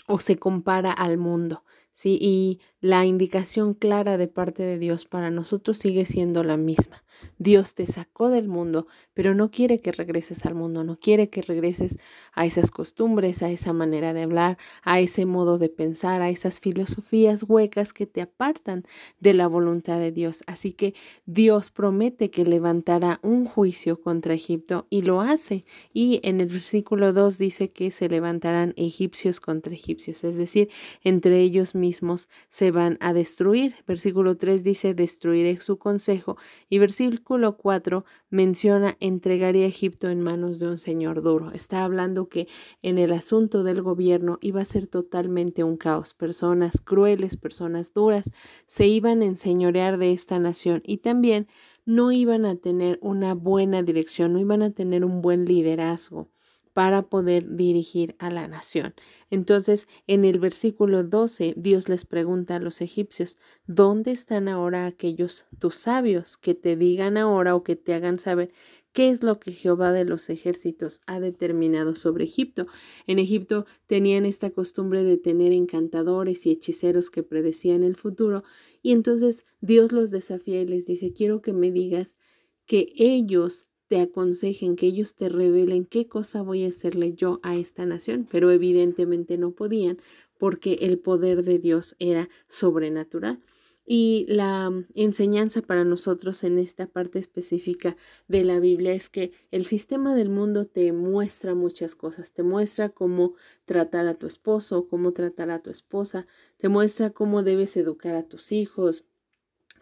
o 0.07 0.21
se 0.21 0.38
compara 0.38 0.93
al 0.93 1.19
mundo. 1.19 1.64
¿sí? 1.93 2.19
Y 2.21 2.61
la 2.87 3.05
indicación 3.05 3.75
clara 3.75 4.16
de 4.16 4.28
parte 4.28 4.62
de 4.62 4.78
Dios 4.78 5.07
para 5.07 5.33
nosotros 5.33 5.76
sigue 5.76 6.07
siendo 6.07 6.45
la 6.45 6.57
misma. 6.57 7.02
Dios 7.38 7.75
te 7.75 7.87
sacó 7.87 8.28
del 8.28 8.47
mundo, 8.47 8.87
pero 9.14 9.35
no 9.35 9.50
quiere 9.50 9.81
que 9.81 9.90
regreses 9.90 10.47
al 10.47 10.55
mundo, 10.55 10.85
no 10.85 10.99
quiere 10.99 11.28
que 11.28 11.43
regreses 11.43 11.99
a 12.33 12.47
esas 12.47 12.71
costumbres, 12.71 13.43
a 13.43 13.50
esa 13.50 13.73
manera 13.73 14.12
de 14.12 14.23
hablar, 14.23 14.59
a 14.83 15.00
ese 15.00 15.26
modo 15.26 15.59
de 15.59 15.69
pensar, 15.69 16.23
a 16.23 16.31
esas 16.31 16.61
filosofías 16.61 17.45
huecas 17.49 17.93
que 17.93 18.07
te 18.07 18.21
apartan 18.21 18.85
de 19.19 19.35
la 19.35 19.49
voluntad 19.49 19.99
de 19.99 20.12
Dios. 20.12 20.45
Así 20.47 20.73
que 20.73 20.95
Dios 21.25 21.71
promete 21.71 22.31
que 22.31 22.45
levantará 22.45 23.19
un 23.23 23.47
juicio 23.47 24.00
contra 24.00 24.35
Egipto 24.35 24.87
y 24.90 25.02
lo 25.02 25.21
hace. 25.21 25.64
Y 25.93 26.21
en 26.23 26.40
el 26.40 26.49
versículo 26.49 27.12
2 27.12 27.38
dice 27.38 27.69
que 27.69 27.90
se 27.90 28.09
levantarán 28.09 28.75
egipcios 28.76 29.40
contra 29.40 29.73
egipcios, 29.73 30.23
es 30.23 30.37
decir, 30.37 30.69
entre 31.02 31.40
ellos 31.40 31.75
mismos 31.75 32.28
se 32.49 32.71
van 32.76 32.99
a 33.00 33.12
destruir. 33.12 33.75
Versículo 33.87 34.37
3 34.37 34.62
dice, 34.62 34.95
destruiré 34.95 35.61
su 35.61 35.78
consejo. 35.78 36.37
Y 36.68 36.78
versículo 36.78 37.56
4 37.56 38.04
menciona, 38.30 38.97
entregaría 39.00 39.64
a 39.64 39.68
Egipto 39.68 40.09
en 40.09 40.21
manos 40.21 40.59
de 40.59 40.68
un 40.68 40.78
señor 40.78 41.23
duro. 41.23 41.50
Está 41.52 41.83
hablando 41.83 42.28
que 42.28 42.47
en 42.83 42.99
el 42.99 43.12
asunto 43.12 43.64
del 43.64 43.80
gobierno 43.83 44.38
iba 44.42 44.61
a 44.61 44.66
ser 44.66 44.87
totalmente 44.87 45.64
un 45.64 45.78
caos. 45.78 46.12
Personas 46.12 46.80
crueles, 46.80 47.37
personas 47.37 47.95
duras, 47.95 48.30
se 48.66 48.87
iban 48.87 49.23
a 49.23 49.26
enseñorear 49.26 49.97
de 49.97 50.12
esta 50.12 50.38
nación 50.38 50.83
y 50.85 50.99
también 50.99 51.49
no 51.87 52.12
iban 52.12 52.45
a 52.45 52.56
tener 52.56 52.99
una 53.00 53.35
buena 53.35 53.83
dirección, 53.83 54.35
no 54.35 54.38
iban 54.38 54.62
a 54.62 54.71
tener 54.71 55.04
un 55.04 55.23
buen 55.23 55.47
liderazgo 55.47 56.28
para 56.76 57.00
poder 57.00 57.56
dirigir 57.56 58.16
a 58.18 58.28
la 58.28 58.49
nación. 58.49 58.92
Entonces, 59.30 59.88
en 60.06 60.26
el 60.26 60.38
versículo 60.38 61.04
12, 61.04 61.54
Dios 61.56 61.88
les 61.88 62.04
pregunta 62.04 62.56
a 62.56 62.61
los 62.61 62.83
egipcios, 62.83 63.38
¿dónde 63.66 64.11
están 64.11 64.47
ahora 64.47 64.85
aquellos 64.85 65.47
tus 65.59 65.76
sabios 65.76 66.37
que 66.37 66.54
te 66.54 66.76
digan 66.76 67.16
ahora 67.16 67.54
o 67.54 67.62
que 67.62 67.76
te 67.76 67.95
hagan 67.95 68.18
saber 68.18 68.52
qué 68.92 69.09
es 69.09 69.23
lo 69.23 69.40
que 69.40 69.52
Jehová 69.52 69.92
de 69.92 70.04
los 70.04 70.28
ejércitos 70.28 71.00
ha 71.06 71.18
determinado 71.18 71.97
sobre 71.97 72.26
Egipto? 72.26 72.66
En 73.06 73.18
Egipto 73.18 73.64
tenían 73.87 74.26
esta 74.26 74.50
costumbre 74.50 75.02
de 75.02 75.16
tener 75.16 75.52
encantadores 75.52 76.45
y 76.45 76.50
hechiceros 76.50 77.09
que 77.09 77.23
predecían 77.23 77.85
el 77.85 77.97
futuro, 77.97 78.45
y 78.83 78.92
entonces 78.92 79.47
Dios 79.62 79.92
los 79.92 80.11
desafía 80.11 80.61
y 80.61 80.66
les 80.66 80.85
dice, 80.85 81.14
quiero 81.14 81.40
que 81.40 81.54
me 81.54 81.71
digas 81.71 82.18
que 82.66 82.92
ellos 82.99 83.64
te 83.87 84.00
aconsejen, 84.00 84.76
que 84.76 84.87
ellos 84.87 85.14
te 85.14 85.28
revelen 85.28 85.85
qué 85.85 86.07
cosa 86.09 86.43
voy 86.43 86.64
a 86.64 86.69
hacerle 86.69 87.14
yo 87.14 87.40
a 87.43 87.57
esta 87.57 87.87
nación, 87.87 88.26
pero 88.31 88.50
evidentemente 88.50 89.38
no 89.38 89.52
podían 89.52 89.99
porque 90.38 90.78
el 90.83 90.99
poder 90.99 91.45
de 91.45 91.59
Dios 91.59 91.97
era 91.99 92.28
sobrenatural. 92.49 93.40
Y 93.88 94.26
la 94.28 94.73
enseñanza 94.95 95.62
para 95.62 95.85
nosotros 95.85 96.43
en 96.43 96.59
esta 96.59 96.88
parte 96.88 97.21
específica 97.21 97.97
de 98.26 98.43
la 98.43 98.59
Biblia 98.59 98.93
es 98.93 99.09
que 99.09 99.31
el 99.52 99.64
sistema 99.64 100.16
del 100.16 100.28
mundo 100.28 100.66
te 100.66 100.93
muestra 100.93 101.55
muchas 101.55 101.95
cosas, 101.95 102.33
te 102.33 102.43
muestra 102.43 102.88
cómo 102.88 103.35
tratar 103.64 104.09
a 104.09 104.14
tu 104.14 104.26
esposo, 104.26 104.88
cómo 104.88 105.12
tratar 105.12 105.50
a 105.50 105.62
tu 105.62 105.71
esposa, 105.71 106.26
te 106.57 106.69
muestra 106.69 107.11
cómo 107.11 107.45
debes 107.45 107.76
educar 107.76 108.16
a 108.16 108.25
tus 108.25 108.50
hijos, 108.50 109.05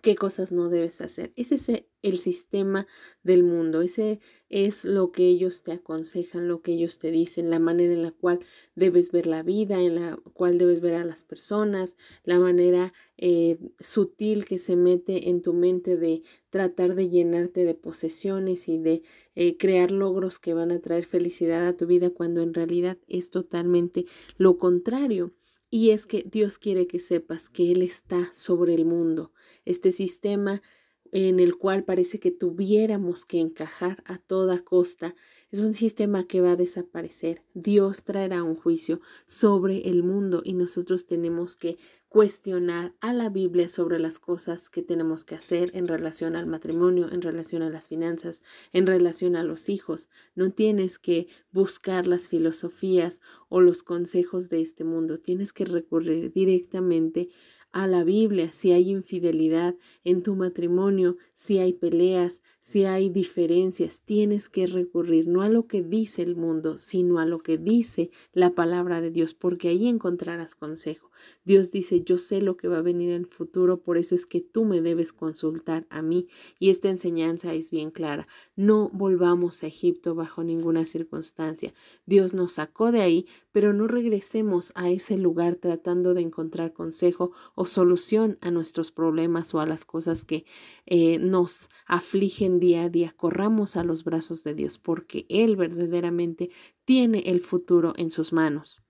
qué 0.04 0.16
cosas 0.16 0.52
no 0.52 0.68
debes 0.68 1.00
hacer. 1.00 1.32
Ese 1.34 1.54
es 1.54 1.86
el 2.02 2.18
sistema 2.18 2.86
del 3.22 3.42
mundo, 3.42 3.80
ese 3.80 4.20
es 4.50 4.84
lo 4.84 5.12
que 5.12 5.26
ellos 5.26 5.62
te 5.62 5.72
aconsejan, 5.72 6.46
lo 6.46 6.60
que 6.60 6.72
ellos 6.72 6.98
te 6.98 7.10
dicen, 7.10 7.48
la 7.48 7.58
manera 7.58 7.94
en 7.94 8.02
la 8.02 8.10
cual 8.10 8.40
debes 8.74 9.12
ver 9.12 9.26
la 9.26 9.42
vida, 9.42 9.80
en 9.80 9.94
la 9.94 10.18
cual 10.34 10.58
debes 10.58 10.82
ver 10.82 10.92
a 10.96 11.04
las 11.04 11.24
personas, 11.24 11.96
la 12.22 12.38
manera 12.38 12.92
eh, 13.16 13.58
sutil 13.80 14.44
que 14.44 14.58
se 14.58 14.76
mete 14.76 15.30
en 15.30 15.40
tu 15.40 15.54
mente 15.54 15.96
de 15.96 16.22
tratar 16.50 16.96
de 16.96 17.08
llenarte 17.08 17.64
de 17.64 17.74
posesiones 17.74 18.68
y 18.68 18.76
de 18.76 19.02
eh, 19.34 19.56
crear 19.56 19.90
logros 19.90 20.38
que 20.38 20.52
van 20.52 20.70
a 20.70 20.80
traer 20.80 21.06
felicidad 21.06 21.66
a 21.66 21.78
tu 21.78 21.86
vida 21.86 22.10
cuando 22.10 22.42
en 22.42 22.52
realidad 22.52 22.98
es 23.08 23.30
totalmente 23.30 24.04
lo 24.36 24.58
contrario. 24.58 25.32
Y 25.74 25.90
es 25.90 26.06
que 26.06 26.22
Dios 26.22 26.60
quiere 26.60 26.86
que 26.86 27.00
sepas 27.00 27.48
que 27.48 27.72
Él 27.72 27.82
está 27.82 28.30
sobre 28.32 28.74
el 28.74 28.84
mundo. 28.84 29.32
Este 29.64 29.90
sistema 29.90 30.62
en 31.10 31.40
el 31.40 31.56
cual 31.56 31.82
parece 31.82 32.20
que 32.20 32.30
tuviéramos 32.30 33.24
que 33.24 33.40
encajar 33.40 34.00
a 34.06 34.18
toda 34.18 34.62
costa 34.62 35.16
es 35.50 35.58
un 35.58 35.74
sistema 35.74 36.28
que 36.28 36.40
va 36.40 36.52
a 36.52 36.56
desaparecer. 36.56 37.42
Dios 37.54 38.04
traerá 38.04 38.44
un 38.44 38.54
juicio 38.54 39.00
sobre 39.26 39.88
el 39.88 40.04
mundo 40.04 40.42
y 40.44 40.54
nosotros 40.54 41.06
tenemos 41.06 41.56
que 41.56 41.76
cuestionar 42.14 42.94
a 43.00 43.12
la 43.12 43.28
Biblia 43.28 43.68
sobre 43.68 43.98
las 43.98 44.20
cosas 44.20 44.70
que 44.70 44.82
tenemos 44.82 45.24
que 45.24 45.34
hacer 45.34 45.72
en 45.74 45.88
relación 45.88 46.36
al 46.36 46.46
matrimonio, 46.46 47.10
en 47.10 47.22
relación 47.22 47.62
a 47.62 47.70
las 47.70 47.88
finanzas, 47.88 48.40
en 48.72 48.86
relación 48.86 49.34
a 49.34 49.42
los 49.42 49.68
hijos. 49.68 50.10
No 50.36 50.52
tienes 50.52 51.00
que 51.00 51.26
buscar 51.50 52.06
las 52.06 52.28
filosofías 52.28 53.20
o 53.48 53.60
los 53.60 53.82
consejos 53.82 54.48
de 54.48 54.62
este 54.62 54.84
mundo, 54.84 55.18
tienes 55.18 55.52
que 55.52 55.64
recurrir 55.64 56.32
directamente 56.32 57.30
a 57.74 57.88
la 57.88 58.04
Biblia, 58.04 58.52
si 58.52 58.70
hay 58.70 58.90
infidelidad 58.90 59.74
en 60.04 60.22
tu 60.22 60.36
matrimonio, 60.36 61.16
si 61.34 61.58
hay 61.58 61.72
peleas, 61.72 62.40
si 62.60 62.84
hay 62.84 63.08
diferencias, 63.08 64.02
tienes 64.02 64.48
que 64.48 64.68
recurrir 64.68 65.26
no 65.26 65.42
a 65.42 65.48
lo 65.48 65.66
que 65.66 65.82
dice 65.82 66.22
el 66.22 66.36
mundo, 66.36 66.76
sino 66.78 67.18
a 67.18 67.26
lo 67.26 67.40
que 67.40 67.58
dice 67.58 68.12
la 68.32 68.50
palabra 68.54 69.00
de 69.00 69.10
Dios, 69.10 69.34
porque 69.34 69.70
ahí 69.70 69.88
encontrarás 69.88 70.54
consejo. 70.54 71.10
Dios 71.44 71.70
dice, 71.70 72.02
yo 72.02 72.18
sé 72.18 72.40
lo 72.40 72.56
que 72.56 72.68
va 72.68 72.78
a 72.78 72.82
venir 72.82 73.10
en 73.10 73.22
el 73.22 73.26
futuro, 73.26 73.82
por 73.82 73.96
eso 73.96 74.14
es 74.14 74.26
que 74.26 74.40
tú 74.40 74.64
me 74.64 74.80
debes 74.80 75.12
consultar 75.12 75.86
a 75.90 76.02
mí. 76.02 76.28
Y 76.58 76.70
esta 76.70 76.88
enseñanza 76.88 77.54
es 77.54 77.70
bien 77.70 77.90
clara. 77.90 78.26
No 78.56 78.90
volvamos 78.92 79.62
a 79.62 79.66
Egipto 79.66 80.14
bajo 80.14 80.44
ninguna 80.44 80.86
circunstancia. 80.86 81.74
Dios 82.06 82.34
nos 82.34 82.52
sacó 82.52 82.92
de 82.92 83.02
ahí, 83.02 83.26
pero 83.52 83.72
no 83.72 83.86
regresemos 83.86 84.72
a 84.74 84.90
ese 84.90 85.16
lugar 85.16 85.56
tratando 85.56 86.14
de 86.14 86.22
encontrar 86.22 86.72
consejo 86.72 87.32
o 87.54 87.66
solución 87.66 88.38
a 88.40 88.50
nuestros 88.50 88.92
problemas 88.92 89.54
o 89.54 89.60
a 89.60 89.66
las 89.66 89.84
cosas 89.84 90.24
que 90.24 90.44
eh, 90.86 91.18
nos 91.18 91.68
afligen 91.86 92.60
día 92.60 92.84
a 92.84 92.88
día. 92.88 93.14
Corramos 93.16 93.76
a 93.76 93.84
los 93.84 94.04
brazos 94.04 94.44
de 94.44 94.54
Dios 94.54 94.78
porque 94.78 95.26
Él 95.28 95.56
verdaderamente 95.56 96.50
tiene 96.84 97.20
el 97.26 97.40
futuro 97.40 97.94
en 97.96 98.10
sus 98.10 98.32
manos. 98.32 98.83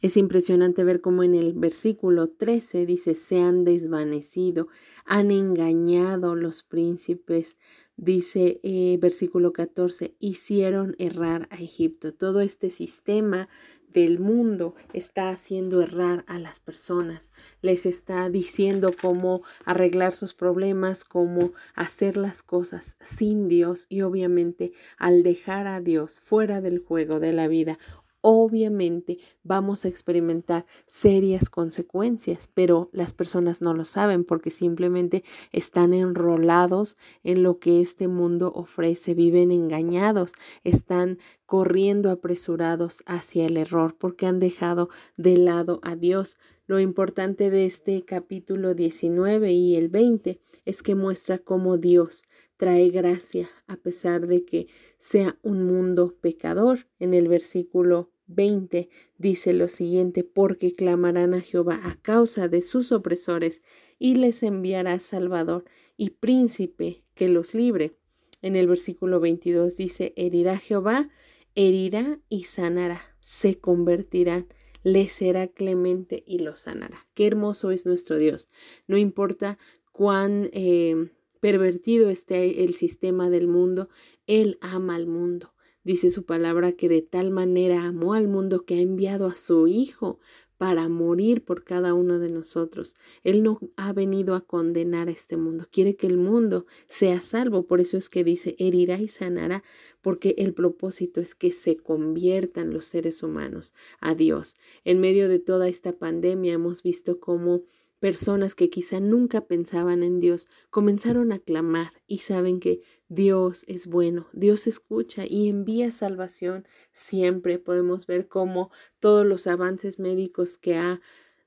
Es 0.00 0.16
impresionante 0.16 0.84
ver 0.84 1.00
cómo 1.00 1.24
en 1.24 1.34
el 1.34 1.54
versículo 1.54 2.28
13 2.28 2.86
dice, 2.86 3.16
se 3.16 3.40
han 3.40 3.64
desvanecido, 3.64 4.68
han 5.04 5.32
engañado 5.32 6.36
los 6.36 6.62
príncipes. 6.62 7.56
Dice 7.96 8.60
eh, 8.62 8.96
versículo 9.00 9.52
14, 9.52 10.14
hicieron 10.20 10.94
errar 11.00 11.48
a 11.50 11.56
Egipto. 11.56 12.14
Todo 12.14 12.42
este 12.42 12.70
sistema 12.70 13.48
del 13.92 14.20
mundo 14.20 14.76
está 14.92 15.30
haciendo 15.30 15.82
errar 15.82 16.24
a 16.28 16.38
las 16.38 16.60
personas, 16.60 17.32
les 17.62 17.86
está 17.86 18.28
diciendo 18.30 18.94
cómo 19.00 19.42
arreglar 19.64 20.12
sus 20.12 20.34
problemas, 20.34 21.04
cómo 21.04 21.52
hacer 21.74 22.16
las 22.16 22.42
cosas 22.42 22.96
sin 23.00 23.48
Dios 23.48 23.86
y 23.88 24.02
obviamente 24.02 24.72
al 24.98 25.22
dejar 25.22 25.66
a 25.66 25.80
Dios 25.80 26.20
fuera 26.20 26.60
del 26.60 26.78
juego 26.78 27.18
de 27.18 27.32
la 27.32 27.48
vida, 27.48 27.78
obviamente 28.20 29.18
vamos 29.42 29.84
a 29.84 29.88
experimentar 29.88 30.66
serias 30.86 31.48
consecuencias, 31.48 32.48
pero 32.52 32.90
las 32.92 33.14
personas 33.14 33.62
no 33.62 33.74
lo 33.74 33.84
saben 33.84 34.24
porque 34.24 34.50
simplemente 34.50 35.24
están 35.52 35.94
enrolados 35.94 36.96
en 37.22 37.42
lo 37.42 37.58
que 37.58 37.80
este 37.80 38.08
mundo 38.08 38.52
ofrece, 38.54 39.14
viven 39.14 39.50
engañados, 39.50 40.34
están 40.64 41.18
corriendo 41.46 42.10
apresurados 42.10 43.02
hacia 43.06 43.46
el 43.46 43.56
error 43.56 43.96
porque 43.98 44.26
han 44.26 44.38
dejado 44.38 44.88
de 45.16 45.36
lado 45.36 45.80
a 45.82 45.96
Dios. 45.96 46.38
Lo 46.66 46.80
importante 46.80 47.48
de 47.48 47.64
este 47.64 48.04
capítulo 48.04 48.74
19 48.74 49.52
y 49.52 49.76
el 49.76 49.88
20 49.88 50.38
es 50.66 50.82
que 50.82 50.94
muestra 50.94 51.38
cómo 51.38 51.78
Dios 51.78 52.24
trae 52.58 52.90
gracia 52.90 53.48
a 53.66 53.76
pesar 53.76 54.26
de 54.26 54.44
que 54.44 54.66
sea 54.98 55.38
un 55.42 55.62
mundo 55.62 56.16
pecador. 56.20 56.86
En 56.98 57.14
el 57.14 57.28
versículo 57.28 58.10
20 58.26 58.90
dice 59.16 59.54
lo 59.54 59.68
siguiente, 59.68 60.24
porque 60.24 60.74
clamarán 60.74 61.32
a 61.32 61.40
Jehová 61.40 61.80
a 61.84 61.96
causa 62.02 62.48
de 62.48 62.60
sus 62.60 62.92
opresores 62.92 63.62
y 63.98 64.16
les 64.16 64.42
enviará 64.42 64.98
Salvador 64.98 65.64
y 65.96 66.10
príncipe 66.10 67.04
que 67.14 67.28
los 67.28 67.54
libre. 67.54 67.96
En 68.42 68.54
el 68.54 68.66
versículo 68.66 69.20
22 69.20 69.76
dice, 69.76 70.12
herirá 70.16 70.58
Jehová, 70.58 71.08
herirá 71.54 72.20
y 72.28 72.44
sanará, 72.44 73.16
se 73.20 73.58
convertirán 73.58 74.46
le 74.82 75.08
será 75.08 75.48
clemente 75.48 76.22
y 76.26 76.38
lo 76.38 76.56
sanará. 76.56 77.06
Qué 77.14 77.26
hermoso 77.26 77.70
es 77.70 77.84
nuestro 77.84 78.16
Dios. 78.16 78.48
No 78.86 78.96
importa 78.96 79.58
cuán 79.92 80.50
eh, 80.52 81.10
pervertido 81.40 82.08
esté 82.08 82.64
el 82.64 82.74
sistema 82.74 83.30
del 83.30 83.48
mundo, 83.48 83.88
Él 84.26 84.58
ama 84.60 84.94
al 84.94 85.06
mundo. 85.06 85.54
Dice 85.84 86.10
su 86.10 86.24
palabra 86.24 86.72
que 86.72 86.88
de 86.88 87.02
tal 87.02 87.30
manera 87.30 87.84
amó 87.84 88.14
al 88.14 88.28
mundo 88.28 88.64
que 88.64 88.74
ha 88.74 88.80
enviado 88.80 89.26
a 89.26 89.36
su 89.36 89.66
Hijo 89.66 90.18
para 90.58 90.88
morir 90.88 91.44
por 91.44 91.64
cada 91.64 91.94
uno 91.94 92.18
de 92.18 92.28
nosotros. 92.28 92.96
Él 93.22 93.42
no 93.42 93.60
ha 93.76 93.92
venido 93.92 94.34
a 94.34 94.44
condenar 94.44 95.08
a 95.08 95.12
este 95.12 95.36
mundo, 95.36 95.66
quiere 95.70 95.96
que 95.96 96.08
el 96.08 96.18
mundo 96.18 96.66
sea 96.88 97.20
salvo. 97.22 97.66
Por 97.66 97.80
eso 97.80 97.96
es 97.96 98.10
que 98.10 98.24
dice, 98.24 98.56
herirá 98.58 99.00
y 99.00 99.08
sanará, 99.08 99.62
porque 100.02 100.34
el 100.36 100.52
propósito 100.52 101.20
es 101.20 101.34
que 101.34 101.52
se 101.52 101.76
conviertan 101.76 102.72
los 102.72 102.86
seres 102.86 103.22
humanos 103.22 103.72
a 104.00 104.14
Dios. 104.14 104.56
En 104.84 105.00
medio 105.00 105.28
de 105.28 105.38
toda 105.38 105.68
esta 105.68 105.96
pandemia 105.96 106.54
hemos 106.54 106.82
visto 106.82 107.20
cómo 107.20 107.62
Personas 108.00 108.54
que 108.54 108.70
quizá 108.70 109.00
nunca 109.00 109.46
pensaban 109.46 110.04
en 110.04 110.20
Dios 110.20 110.46
comenzaron 110.70 111.32
a 111.32 111.38
clamar 111.40 111.90
y 112.06 112.18
saben 112.18 112.60
que 112.60 112.80
Dios 113.08 113.64
es 113.66 113.88
bueno, 113.88 114.28
Dios 114.32 114.68
escucha 114.68 115.24
y 115.26 115.48
envía 115.48 115.90
salvación 115.90 116.66
siempre. 116.92 117.58
Podemos 117.58 118.06
ver 118.06 118.28
cómo 118.28 118.70
todos 119.00 119.26
los 119.26 119.48
avances 119.48 119.98
médicos 119.98 120.58
que 120.58 120.76
ha 120.76 121.00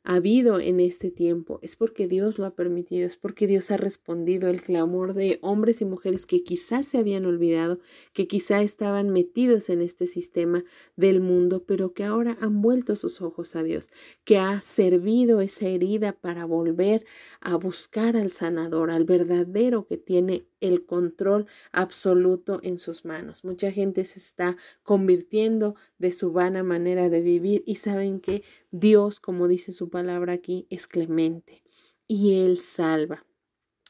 ha 0.03 0.15
habido 0.15 0.59
en 0.59 0.79
este 0.79 1.11
tiempo 1.11 1.59
es 1.61 1.75
porque 1.75 2.07
Dios 2.07 2.39
lo 2.39 2.45
ha 2.45 2.55
permitido, 2.55 3.05
es 3.05 3.17
porque 3.17 3.47
Dios 3.47 3.71
ha 3.71 3.77
respondido 3.77 4.49
el 4.49 4.61
clamor 4.61 5.13
de 5.13 5.39
hombres 5.41 5.81
y 5.81 5.85
mujeres 5.85 6.25
que 6.25 6.43
quizás 6.43 6.87
se 6.87 6.97
habían 6.97 7.25
olvidado, 7.25 7.79
que 8.13 8.27
quizá 8.27 8.61
estaban 8.61 9.09
metidos 9.09 9.69
en 9.69 9.81
este 9.81 10.07
sistema 10.07 10.63
del 10.95 11.21
mundo, 11.21 11.63
pero 11.65 11.93
que 11.93 12.03
ahora 12.03 12.37
han 12.41 12.61
vuelto 12.61 12.95
sus 12.95 13.21
ojos 13.21 13.55
a 13.55 13.63
Dios, 13.63 13.91
que 14.23 14.37
ha 14.37 14.61
servido 14.61 15.41
esa 15.41 15.67
herida 15.67 16.13
para 16.13 16.45
volver 16.45 17.05
a 17.39 17.55
buscar 17.55 18.17
al 18.17 18.31
sanador, 18.31 18.89
al 18.89 19.05
verdadero 19.05 19.85
que 19.85 19.97
tiene 19.97 20.45
el 20.61 20.85
control 20.85 21.47
absoluto 21.71 22.59
en 22.63 22.77
sus 22.77 23.03
manos. 23.03 23.43
Mucha 23.43 23.71
gente 23.71 24.05
se 24.05 24.19
está 24.19 24.57
convirtiendo 24.83 25.75
de 25.97 26.11
su 26.11 26.31
vana 26.31 26.63
manera 26.63 27.09
de 27.09 27.21
vivir 27.21 27.63
y 27.65 27.75
saben 27.75 28.19
que 28.19 28.43
Dios, 28.71 29.19
como 29.19 29.47
dice 29.47 29.71
su 29.71 29.89
palabra 29.89 30.33
aquí, 30.33 30.65
es 30.69 30.87
clemente 30.87 31.63
y 32.07 32.39
Él 32.39 32.57
salva 32.57 33.25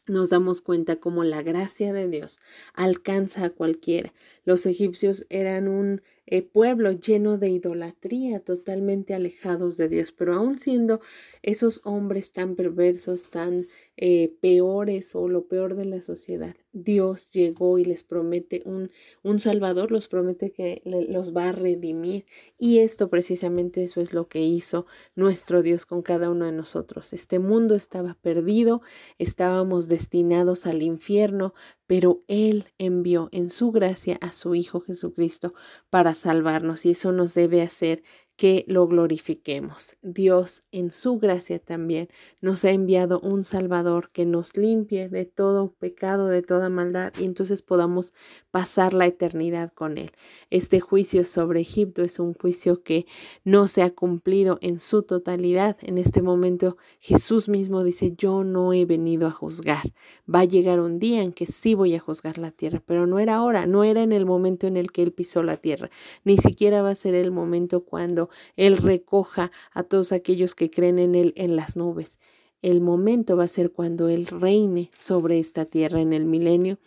nos 0.07 0.29
damos 0.29 0.61
cuenta 0.61 0.97
cómo 0.97 1.23
la 1.23 1.41
gracia 1.41 1.93
de 1.93 2.07
Dios 2.07 2.39
alcanza 2.73 3.45
a 3.45 3.49
cualquiera. 3.49 4.13
Los 4.43 4.65
egipcios 4.65 5.25
eran 5.29 5.67
un 5.67 6.01
eh, 6.25 6.41
pueblo 6.43 6.91
lleno 6.93 7.37
de 7.37 7.49
idolatría, 7.49 8.39
totalmente 8.39 9.13
alejados 9.13 9.75
de 9.77 9.89
Dios, 9.89 10.11
pero 10.11 10.33
aún 10.33 10.57
siendo 10.59 11.01
esos 11.43 11.81
hombres 11.83 12.31
tan 12.31 12.55
perversos, 12.55 13.29
tan 13.29 13.67
eh, 13.97 14.33
peores 14.39 15.13
o 15.13 15.27
lo 15.27 15.47
peor 15.47 15.75
de 15.75 15.85
la 15.85 16.01
sociedad, 16.01 16.55
Dios 16.71 17.31
llegó 17.31 17.79
y 17.79 17.85
les 17.85 18.03
promete 18.03 18.61
un, 18.65 18.91
un 19.23 19.39
Salvador, 19.39 19.91
los 19.91 20.07
promete 20.07 20.51
que 20.51 20.81
los 20.85 21.35
va 21.35 21.49
a 21.49 21.51
redimir. 21.51 22.25
Y 22.57 22.79
esto 22.79 23.09
precisamente 23.09 23.83
eso 23.83 23.99
es 23.99 24.13
lo 24.13 24.27
que 24.27 24.41
hizo 24.41 24.85
nuestro 25.15 25.61
Dios 25.63 25.85
con 25.85 26.01
cada 26.01 26.29
uno 26.29 26.45
de 26.45 26.51
nosotros. 26.51 27.13
Este 27.13 27.39
mundo 27.39 27.75
estaba 27.75 28.13
perdido, 28.21 28.81
estábamos 29.17 29.87
destinados 29.87 30.65
al 30.65 30.81
infierno, 30.81 31.53
pero 31.91 32.23
Él 32.29 32.67
envió 32.77 33.27
en 33.33 33.49
su 33.49 33.73
gracia 33.73 34.17
a 34.21 34.31
su 34.31 34.55
Hijo 34.55 34.79
Jesucristo 34.79 35.53
para 35.89 36.15
salvarnos 36.15 36.85
y 36.85 36.91
eso 36.91 37.11
nos 37.11 37.33
debe 37.33 37.61
hacer 37.61 38.01
que 38.41 38.65
lo 38.67 38.87
glorifiquemos. 38.87 39.97
Dios 40.01 40.63
en 40.71 40.89
su 40.89 41.19
gracia 41.19 41.59
también 41.59 42.09
nos 42.41 42.65
ha 42.65 42.71
enviado 42.71 43.19
un 43.19 43.43
Salvador 43.43 44.09
que 44.11 44.25
nos 44.25 44.57
limpie 44.57 45.09
de 45.09 45.25
todo 45.25 45.75
pecado, 45.77 46.25
de 46.25 46.41
toda 46.41 46.67
maldad 46.67 47.13
y 47.19 47.25
entonces 47.25 47.61
podamos 47.61 48.15
pasar 48.49 48.95
la 48.95 49.05
eternidad 49.05 49.69
con 49.69 49.99
Él. 49.99 50.09
Este 50.49 50.79
juicio 50.79 51.23
sobre 51.23 51.61
Egipto 51.61 52.01
es 52.01 52.17
un 52.17 52.33
juicio 52.33 52.81
que 52.81 53.05
no 53.43 53.67
se 53.67 53.83
ha 53.83 53.91
cumplido 53.91 54.57
en 54.61 54.79
su 54.79 55.03
totalidad. 55.03 55.77
En 55.83 55.99
este 55.99 56.23
momento 56.23 56.77
Jesús 56.99 57.47
mismo 57.47 57.83
dice, 57.83 58.15
yo 58.17 58.43
no 58.43 58.73
he 58.73 58.85
venido 58.85 59.27
a 59.27 59.31
juzgar. 59.31 59.93
Va 60.27 60.39
a 60.39 60.45
llegar 60.45 60.79
un 60.79 60.97
día 60.97 61.21
en 61.21 61.31
que 61.31 61.45
sí 61.45 61.75
voy 61.75 61.93
a 61.93 61.99
juzgar 61.99 62.39
la 62.39 62.49
tierra, 62.49 62.81
pero 62.83 63.05
no 63.05 63.19
era 63.19 63.35
ahora, 63.35 63.67
no 63.67 63.83
era 63.83 64.01
en 64.01 64.11
el 64.11 64.25
momento 64.25 64.65
en 64.65 64.77
el 64.77 64.91
que 64.91 65.03
Él 65.03 65.11
pisó 65.11 65.43
la 65.43 65.57
tierra, 65.57 65.91
ni 66.23 66.37
siquiera 66.37 66.81
va 66.81 66.89
a 66.89 66.95
ser 66.95 67.13
el 67.13 67.29
momento 67.29 67.83
cuando 67.83 68.30
él 68.55 68.77
recoja 68.77 69.51
a 69.71 69.83
todos 69.83 70.11
aquellos 70.11 70.55
que 70.55 70.69
creen 70.69 70.99
en 70.99 71.15
Él 71.15 71.33
en 71.35 71.55
las 71.55 71.75
nubes. 71.75 72.19
El 72.61 72.81
momento 72.81 73.37
va 73.37 73.45
a 73.45 73.47
ser 73.47 73.71
cuando 73.71 74.07
Él 74.07 74.27
reine 74.27 74.91
sobre 74.95 75.39
esta 75.39 75.65
tierra 75.65 75.99
en 76.01 76.13
el 76.13 76.25
milenio 76.25 76.77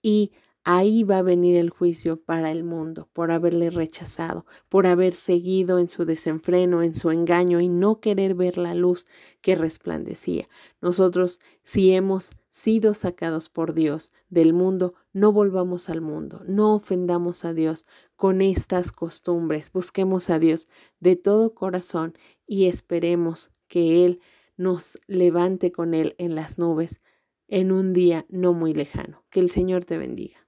y 0.00 0.32
ahí 0.64 1.02
va 1.02 1.18
a 1.18 1.22
venir 1.22 1.56
el 1.56 1.70
juicio 1.70 2.20
para 2.20 2.50
el 2.50 2.64
mundo 2.64 3.08
por 3.12 3.30
haberle 3.30 3.70
rechazado, 3.70 4.44
por 4.68 4.86
haber 4.86 5.14
seguido 5.14 5.78
en 5.78 5.88
su 5.88 6.04
desenfreno, 6.04 6.82
en 6.82 6.94
su 6.94 7.10
engaño 7.10 7.60
y 7.60 7.68
no 7.68 8.00
querer 8.00 8.34
ver 8.34 8.58
la 8.58 8.74
luz 8.74 9.06
que 9.40 9.54
resplandecía. 9.54 10.48
Nosotros, 10.80 11.40
si 11.62 11.92
hemos 11.92 12.32
sido 12.50 12.94
sacados 12.94 13.48
por 13.48 13.72
Dios 13.72 14.12
del 14.28 14.52
mundo, 14.52 14.94
no 15.12 15.32
volvamos 15.32 15.88
al 15.88 16.00
mundo, 16.00 16.40
no 16.46 16.74
ofendamos 16.74 17.44
a 17.44 17.54
Dios 17.54 17.86
con 18.18 18.40
estas 18.40 18.90
costumbres, 18.90 19.70
busquemos 19.70 20.28
a 20.28 20.40
Dios 20.40 20.66
de 20.98 21.14
todo 21.14 21.54
corazón 21.54 22.18
y 22.48 22.66
esperemos 22.66 23.52
que 23.68 24.04
Él 24.04 24.20
nos 24.56 24.98
levante 25.06 25.70
con 25.70 25.94
Él 25.94 26.16
en 26.18 26.34
las 26.34 26.58
nubes 26.58 27.00
en 27.46 27.70
un 27.70 27.92
día 27.92 28.26
no 28.28 28.54
muy 28.54 28.74
lejano. 28.74 29.22
Que 29.30 29.38
el 29.38 29.50
Señor 29.50 29.84
te 29.84 29.98
bendiga. 29.98 30.44